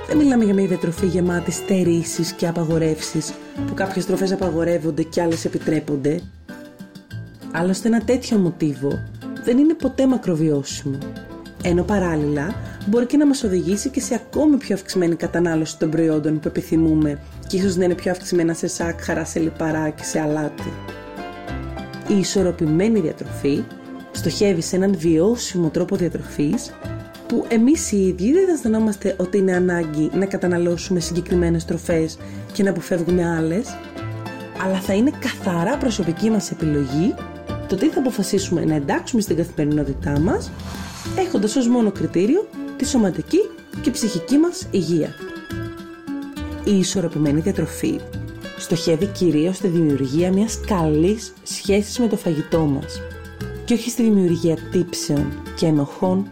δεν 0.08 0.16
μιλάμε 0.16 0.44
για 0.44 0.54
μια 0.54 0.66
διατροφή 0.66 1.06
γεμάτη 1.06 1.50
στερήσεις 1.50 2.32
και 2.32 2.46
απαγορεύσεις, 2.46 3.32
που 3.66 3.74
κάποιες 3.74 4.06
τροφές 4.06 4.32
απαγορεύονται 4.32 5.02
και 5.02 5.22
άλλες 5.22 5.44
επιτρέπονται. 5.44 6.20
Άλλωστε 7.52 7.88
ένα 7.88 8.00
τέτοιο 8.00 8.38
μοτίβο 8.38 9.02
δεν 9.44 9.58
είναι 9.58 9.74
ποτέ 9.74 10.06
μακροβιώσιμο. 10.06 10.98
Ενώ 11.62 11.82
παράλληλα 11.82 12.54
μπορεί 12.86 13.06
και 13.06 13.16
να 13.16 13.26
μας 13.26 13.42
οδηγήσει 13.44 13.88
και 13.88 14.00
σε 14.00 14.14
ακόμη 14.14 14.56
πιο 14.56 14.74
αυξημένη 14.74 15.14
κατανάλωση 15.14 15.78
των 15.78 15.90
προϊόντων 15.90 16.40
που 16.40 16.48
επιθυμούμε 16.48 17.20
και 17.46 17.56
ίσως 17.56 17.76
να 17.76 17.84
είναι 17.84 17.94
πιο 17.94 18.10
αυξημένα 18.10 18.54
σε 18.54 18.66
σάκχαρα, 18.66 19.24
σε 19.24 19.38
λιπαρά 19.38 19.90
και 19.90 20.02
σε 20.02 20.20
αλάτι. 20.20 20.72
Η 22.08 22.18
ισορροπημένη 22.18 23.00
διατροφή 23.00 23.64
στοχεύει 24.12 24.62
σε 24.62 24.76
έναν 24.76 24.94
βιώσιμο 24.98 25.68
τρόπο 25.68 25.96
διατροφής 25.96 26.72
που 27.28 27.44
εμείς 27.48 27.92
οι 27.92 28.06
ίδιοι 28.06 28.32
δεν 28.32 28.48
αισθανόμαστε 28.48 29.14
ότι 29.18 29.38
είναι 29.38 29.54
ανάγκη 29.54 30.10
να 30.14 30.26
καταναλώσουμε 30.26 31.00
συγκεκριμένες 31.00 31.64
τροφές 31.64 32.18
και 32.52 32.62
να 32.62 32.70
αποφεύγουμε 32.70 33.36
άλλες, 33.36 33.76
αλλά 34.64 34.80
θα 34.80 34.94
είναι 34.94 35.10
καθαρά 35.18 35.76
προσωπική 35.76 36.30
μας 36.30 36.50
επιλογή 36.50 37.14
το 37.68 37.76
τι 37.76 37.88
θα 37.88 38.00
αποφασίσουμε 38.00 38.64
να 38.64 38.74
εντάξουμε 38.74 39.22
στην 39.22 39.36
καθημερινότητά 39.36 40.18
μας, 40.20 40.50
έχοντας 41.18 41.56
ως 41.56 41.68
μόνο 41.68 41.90
κριτήριο 41.90 42.48
τη 42.76 42.86
σωματική 42.86 43.40
και 43.82 43.90
ψυχική 43.90 44.36
μας 44.36 44.66
υγεία. 44.70 45.14
Η 46.68 46.78
ισορροπημένη 46.78 47.40
διατροφή 47.40 48.00
στοχεύει 48.58 49.06
κυρίως 49.06 49.56
στη 49.56 49.68
δημιουργία 49.68 50.32
μιας 50.32 50.60
καλής 50.66 51.32
σχέσης 51.42 51.98
με 51.98 52.06
το 52.08 52.16
φαγητό 52.16 52.60
μας 52.60 53.00
και 53.64 53.74
όχι 53.74 53.90
στη 53.90 54.02
δημιουργία 54.02 54.56
τύψεων 54.70 55.42
και 55.56 55.66
ενοχών. 55.66 56.30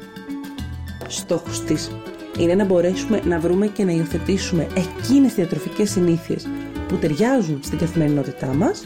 Στόχος 1.06 1.60
της 1.60 1.90
είναι 2.38 2.54
να 2.54 2.64
μπορέσουμε 2.64 3.20
να 3.24 3.38
βρούμε 3.38 3.66
και 3.66 3.84
να 3.84 3.92
υιοθετήσουμε 3.92 4.66
εκείνες 4.74 5.26
τις 5.26 5.34
διατροφικές 5.34 5.90
συνήθειες 5.90 6.46
που 6.88 6.96
ταιριάζουν 6.96 7.60
στην 7.62 7.78
καθημερινότητά 7.78 8.46
μας 8.46 8.82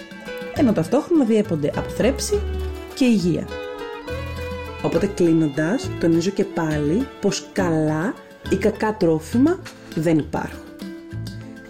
ενώ 0.55 0.73
ταυτόχρονα 0.73 1.25
διέπονται 1.25 1.73
από 1.77 1.89
θρέψη 1.89 2.41
και 2.95 3.05
υγεία. 3.05 3.47
Οπότε 4.83 5.07
κλείνοντας, 5.07 5.91
τονίζω 6.01 6.31
και 6.31 6.45
πάλι 6.45 7.07
πως 7.21 7.49
καλά 7.53 8.15
ή 8.51 8.57
κακά 8.57 8.97
τρόφιμα 8.97 9.59
δεν 9.95 10.19
υπάρχουν. 10.19 10.68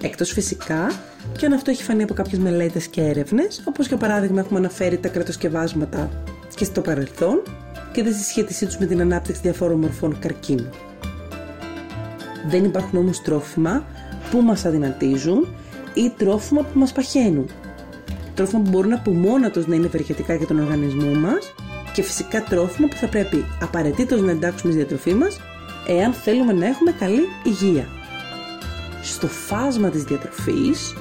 Εκτός 0.01 0.33
φυσικά 0.33 0.93
και 1.39 1.47
αν 1.47 1.53
αυτό 1.53 1.71
έχει 1.71 1.83
φανεί 1.83 2.03
από 2.03 2.15
κάποιες 2.15 2.41
μελέτες 2.41 2.87
και 2.87 3.01
έρευνες, 3.01 3.63
όπως 3.65 3.87
για 3.87 3.97
παράδειγμα 3.97 4.41
έχουμε 4.41 4.59
αναφέρει 4.59 4.99
τα 4.99 5.09
κρατοσκευάσματα 5.09 6.11
και 6.55 6.65
στο 6.65 6.81
παρελθόν 6.81 7.43
και 7.93 8.03
τη 8.03 8.13
συσχέτισή 8.13 8.67
τους 8.67 8.79
με 8.79 8.87
την 8.87 9.01
ανάπτυξη 9.01 9.41
διαφόρων 9.41 9.79
μορφών 9.79 10.19
καρκίνου. 10.19 10.69
Δεν 12.49 12.65
υπάρχουν 12.65 12.99
όμως 12.99 13.23
τρόφιμα 13.23 13.85
που 14.31 14.41
μας 14.41 14.65
αδυνατίζουν 14.65 15.47
ή 15.95 16.13
τρόφιμα 16.17 16.63
που 16.63 16.79
μας 16.79 16.93
παχαίνουν 16.93 17.51
τρόφιμα 18.39 18.63
που 18.63 18.71
μπορούν 18.71 18.93
από 18.93 19.11
μόνα 19.11 19.51
τους 19.51 19.67
να 19.67 19.75
είναι 19.75 19.87
ευεργετικά 19.87 20.35
για 20.35 20.47
τον 20.47 20.61
οργανισμό 20.61 21.15
μας 21.15 21.55
και 21.93 22.03
φυσικά 22.03 22.43
τρόφιμα 22.43 22.89
που 22.89 22.97
θα 22.97 23.07
πρέπει 23.07 23.45
απαραίτητος 23.61 24.21
να 24.21 24.31
εντάξουμε 24.31 24.73
στη 24.73 24.81
διατροφή 24.81 25.15
μας 25.15 25.41
εάν 25.87 26.13
θέλουμε 26.13 26.53
να 26.53 26.67
έχουμε 26.67 26.93
καλή 26.99 27.23
υγεία. 27.43 27.98
Στο 29.13 29.27
φάσμα 29.27 29.89
της 29.89 30.03
διατροφής 30.05 30.95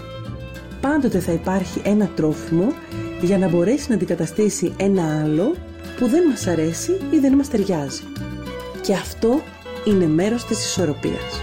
πάντοτε 0.81 1.19
θα 1.19 1.31
υπάρχει 1.31 1.81
ένα 1.83 2.09
τρόφιμο 2.15 2.73
για 3.21 3.37
να 3.37 3.49
μπορέσει 3.49 3.85
να 3.89 3.95
αντικαταστήσει 3.95 4.73
ένα 4.77 5.21
άλλο 5.23 5.55
που 5.99 6.07
δεν 6.07 6.23
μας 6.29 6.47
αρέσει 6.47 6.91
ή 7.11 7.19
δεν 7.19 7.33
μας 7.33 7.49
ταιριάζει. 7.49 8.01
Και 8.81 8.93
αυτό 8.93 9.41
είναι 9.85 10.07
μέρος 10.07 10.45
της 10.45 10.65
ισορροπίας. 10.65 11.41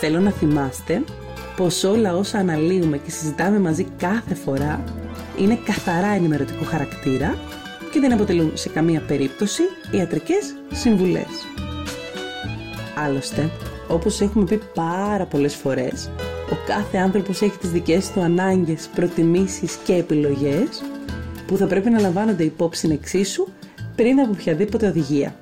Θέλω 0.00 0.20
να 0.20 0.30
θυμάστε 0.30 1.02
πως 1.56 1.84
όλα 1.84 2.16
όσα 2.16 2.38
αναλύουμε 2.38 2.98
και 2.98 3.10
συζητάμε 3.10 3.58
μαζί 3.58 3.86
κάθε 3.96 4.34
φορά 4.34 4.84
είναι 5.38 5.58
καθαρά 5.64 6.08
ενημερωτικού 6.08 6.64
χαρακτήρα 6.64 7.38
και 7.92 8.00
δεν 8.00 8.12
αποτελούν 8.12 8.50
σε 8.54 8.68
καμία 8.68 9.00
περίπτωση 9.00 9.62
ιατρικές 9.90 10.54
συμβουλές. 10.72 11.26
Άλλωστε, 13.04 13.50
όπως 13.88 14.20
έχουμε 14.20 14.44
πει 14.44 14.60
πάρα 14.74 15.24
πολλές 15.24 15.54
φορές, 15.54 16.10
ο 16.50 16.56
κάθε 16.66 16.98
άνθρωπος 16.98 17.42
έχει 17.42 17.58
τις 17.58 17.70
δικές 17.70 18.10
του 18.10 18.20
ανάγκες, 18.20 18.88
προτιμήσεις 18.94 19.74
και 19.74 19.94
επιλογές 19.94 20.82
που 21.46 21.56
θα 21.56 21.66
πρέπει 21.66 21.90
να 21.90 22.00
λαμβάνονται 22.00 22.44
υπόψη 22.44 22.88
εξίσου 22.92 23.46
πριν 23.96 24.20
από 24.20 24.30
οποιαδήποτε 24.32 24.86
οδηγία. 24.88 25.34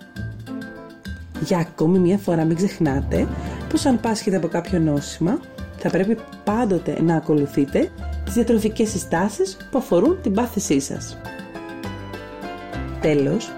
Για 1.41 1.59
ακόμη 1.59 1.99
μία 1.99 2.19
φορά 2.19 2.45
μην 2.45 2.57
ξεχνάτε 2.57 3.29
πως 3.69 3.87
αν 3.87 4.01
πάσχετε 4.01 4.37
από 4.37 4.49
κάποιο 4.49 4.79
νόσημα 4.79 5.41
θα 5.77 5.91
πρέπει 5.91 6.17
πάντοτε 6.45 7.03
να 7.03 7.17
ακολουθείτε 7.17 7.91
τις 8.25 8.35
διατροφικές 8.35 8.91
συστάσεις 8.91 9.57
που 9.71 9.79
αφορούν 9.79 10.19
την 10.23 10.33
πάθησή 10.33 10.81
σας. 10.81 11.19
Τέλος, 13.01 13.53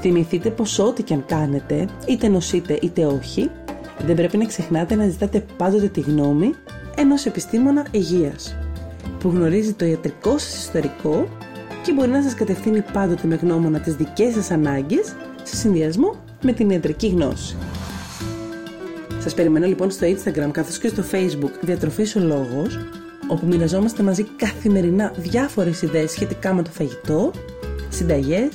θυμηθείτε 0.00 0.50
πως 0.50 0.78
ό,τι 0.78 1.02
και 1.02 1.14
αν 1.14 1.24
κάνετε, 1.26 1.88
είτε 2.06 2.28
νοσείτε 2.28 2.78
είτε 2.82 3.06
όχι, 3.06 3.50
δεν 3.98 4.16
πρέπει 4.16 4.36
να 4.36 4.44
ξεχνάτε 4.44 4.94
να 4.94 5.08
ζητάτε 5.08 5.44
πάντοτε 5.56 5.88
τη 5.88 6.00
γνώμη 6.00 6.54
ενός 6.96 7.26
επιστήμονα 7.26 7.86
υγείας, 7.90 8.56
που 9.18 9.28
γνωρίζει 9.28 9.72
το 9.72 9.84
ιατρικό 9.84 10.38
σας 10.38 10.58
ιστορικό 10.58 11.28
και 11.84 11.92
μπορεί 11.92 12.10
να 12.10 12.22
σας 12.22 12.34
κατευθύνει 12.34 12.84
πάντοτε 12.92 13.26
με 13.26 13.34
γνώμονα 13.34 13.80
τις 13.80 13.94
δικές 13.94 14.34
σας 14.34 14.50
ανάγκες 14.50 15.06
σε 15.06 15.14
σε 15.42 15.56
συνδυασμό 15.56 16.24
με 16.42 16.52
την 16.52 16.70
ιατρική 16.70 17.08
γνώση. 17.08 17.56
Σας 19.18 19.34
περιμένω 19.34 19.66
λοιπόν 19.66 19.90
στο 19.90 20.06
Instagram 20.06 20.50
καθώς 20.50 20.78
και 20.78 20.88
στο 20.88 21.02
Facebook 21.12 21.52
Διατροφής 21.60 22.16
ο 22.16 22.20
Λόγος 22.20 22.78
όπου 23.28 23.46
μοιραζόμαστε 23.46 24.02
μαζί 24.02 24.24
καθημερινά 24.36 25.12
διάφορες 25.16 25.82
ιδέες 25.82 26.10
σχετικά 26.10 26.54
με 26.54 26.62
το 26.62 26.70
φαγητό, 26.70 27.30
συνταγές, 27.88 28.48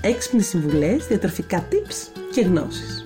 έξυπνες 0.00 0.46
συμβουλές, 0.46 1.06
διατροφικά 1.06 1.68
tips 1.70 2.20
και 2.32 2.40
γνώσεις. 2.40 3.05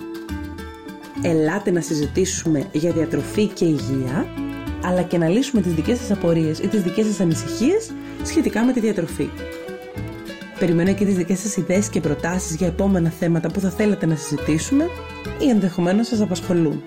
Ελάτε 1.21 1.71
να 1.71 1.81
συζητήσουμε 1.81 2.65
για 2.71 2.91
διατροφή 2.91 3.47
και 3.47 3.65
υγεία, 3.65 4.25
αλλά 4.83 5.01
και 5.01 5.17
να 5.17 5.27
λύσουμε 5.27 5.61
τις 5.61 5.73
δικές 5.73 5.97
σας 5.97 6.11
απορίες 6.11 6.59
ή 6.59 6.67
τις 6.67 6.81
δικές 6.81 7.05
σας 7.05 7.19
ανησυχίες 7.19 7.91
σχετικά 8.23 8.63
με 8.63 8.73
τη 8.73 8.79
διατροφή. 8.79 9.29
Περιμένω 10.59 10.93
και 10.93 11.05
τις 11.05 11.15
δικές 11.15 11.39
σας 11.39 11.57
ιδέες 11.57 11.89
και 11.89 11.99
προτάσεις 11.99 12.55
για 12.55 12.67
επόμενα 12.67 13.09
θέματα 13.09 13.51
που 13.51 13.59
θα 13.59 13.69
θέλατε 13.69 14.05
να 14.05 14.15
συζητήσουμε 14.15 14.83
ή 15.39 15.49
ενδεχομένως 15.49 16.07
σας 16.07 16.21
απασχολούν. 16.21 16.83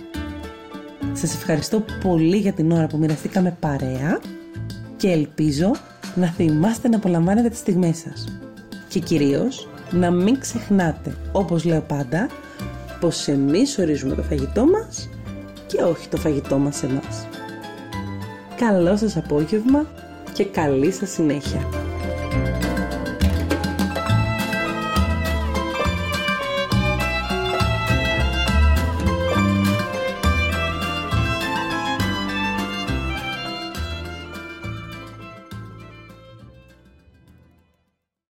Σας 1.13 1.35
ευχαριστώ 1.35 1.85
πολύ 2.03 2.37
για 2.37 2.53
την 2.53 2.71
ώρα 2.71 2.87
που 2.87 2.99
μοιραστήκαμε 2.99 3.57
παρέα 3.61 4.21
και 4.97 5.09
ελπίζω 5.09 5.71
να 6.15 6.27
θυμάστε 6.27 6.89
να 6.89 6.97
απολαμβάνετε 6.97 7.49
τις 7.49 7.59
στιγμές 7.59 7.97
σας. 7.97 8.39
Και 8.89 8.99
κυρίως 8.99 9.69
να 9.91 10.11
μην 10.11 10.39
ξεχνάτε, 10.39 11.17
όπως 11.33 11.65
λέω 11.65 11.81
πάντα, 11.81 12.29
πως 13.05 13.29
εμείς 13.29 13.79
ορίζουμε 13.79 14.15
το 14.15 14.23
φαγητό 14.23 14.67
μας 14.67 15.09
και 15.67 15.83
όχι 15.83 16.09
το 16.09 16.17
φαγητό 16.17 16.59
μας 16.59 16.83
εμάς. 16.83 17.27
Καλό 18.57 18.97
σας 18.97 19.17
απόγευμα 19.17 19.87
και 20.33 20.45
καλή 20.45 20.93
σας 20.93 21.11
συνέχεια. 21.11 21.84